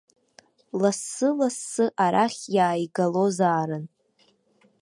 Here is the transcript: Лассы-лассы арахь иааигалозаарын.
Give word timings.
Лассы-лассы 0.81 1.85
арахь 2.05 2.41
иааигалозаарын. 2.55 3.85